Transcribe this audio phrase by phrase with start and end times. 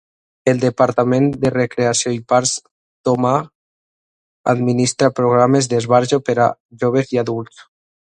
[0.51, 2.53] El Departament de Recreació i Parcs
[3.09, 3.35] Tomah
[4.55, 6.53] administra programes d'esbarjo per a
[6.85, 7.63] joves i adults.